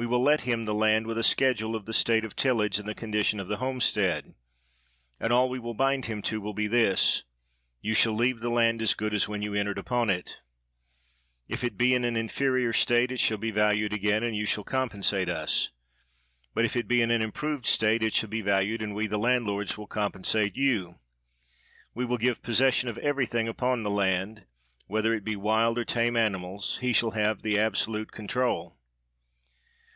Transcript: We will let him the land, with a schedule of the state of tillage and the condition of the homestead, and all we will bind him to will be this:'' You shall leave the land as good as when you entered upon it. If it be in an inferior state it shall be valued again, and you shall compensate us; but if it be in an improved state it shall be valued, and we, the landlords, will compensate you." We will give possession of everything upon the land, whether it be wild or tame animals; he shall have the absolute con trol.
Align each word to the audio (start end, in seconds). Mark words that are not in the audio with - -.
We 0.00 0.06
will 0.06 0.22
let 0.22 0.42
him 0.42 0.64
the 0.64 0.74
land, 0.74 1.08
with 1.08 1.18
a 1.18 1.24
schedule 1.24 1.74
of 1.74 1.84
the 1.84 1.92
state 1.92 2.24
of 2.24 2.36
tillage 2.36 2.78
and 2.78 2.86
the 2.88 2.94
condition 2.94 3.40
of 3.40 3.48
the 3.48 3.56
homestead, 3.56 4.32
and 5.18 5.32
all 5.32 5.48
we 5.48 5.58
will 5.58 5.74
bind 5.74 6.06
him 6.06 6.22
to 6.22 6.40
will 6.40 6.52
be 6.54 6.68
this:'' 6.68 7.24
You 7.82 7.94
shall 7.94 8.12
leave 8.12 8.38
the 8.38 8.48
land 8.48 8.80
as 8.80 8.94
good 8.94 9.12
as 9.12 9.26
when 9.26 9.42
you 9.42 9.54
entered 9.54 9.76
upon 9.76 10.08
it. 10.08 10.38
If 11.48 11.64
it 11.64 11.76
be 11.76 11.94
in 11.94 12.04
an 12.04 12.14
inferior 12.14 12.72
state 12.72 13.10
it 13.10 13.18
shall 13.18 13.38
be 13.38 13.50
valued 13.50 13.92
again, 13.92 14.22
and 14.22 14.36
you 14.36 14.46
shall 14.46 14.62
compensate 14.62 15.28
us; 15.28 15.70
but 16.54 16.64
if 16.64 16.76
it 16.76 16.86
be 16.86 17.02
in 17.02 17.10
an 17.10 17.20
improved 17.20 17.66
state 17.66 18.00
it 18.04 18.14
shall 18.14 18.28
be 18.30 18.40
valued, 18.40 18.80
and 18.80 18.94
we, 18.94 19.08
the 19.08 19.18
landlords, 19.18 19.76
will 19.76 19.88
compensate 19.88 20.54
you." 20.54 21.00
We 21.92 22.04
will 22.04 22.18
give 22.18 22.40
possession 22.40 22.88
of 22.88 22.98
everything 22.98 23.48
upon 23.48 23.82
the 23.82 23.90
land, 23.90 24.44
whether 24.86 25.12
it 25.12 25.24
be 25.24 25.34
wild 25.34 25.76
or 25.76 25.84
tame 25.84 26.14
animals; 26.16 26.78
he 26.80 26.92
shall 26.92 27.10
have 27.18 27.42
the 27.42 27.58
absolute 27.58 28.12
con 28.12 28.28
trol. 28.28 28.74